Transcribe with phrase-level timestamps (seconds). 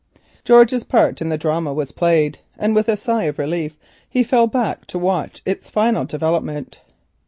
[0.43, 3.77] George's part in the drama was played, and with a sigh of relief
[4.09, 6.79] he fell back to watch its final development.